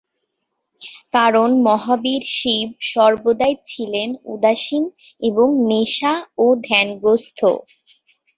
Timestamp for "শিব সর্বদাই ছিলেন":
2.37-4.09